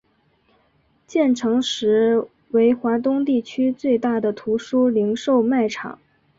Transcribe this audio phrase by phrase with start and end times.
[1.05, 5.99] 建成时为华东地区最大的图书零售卖场。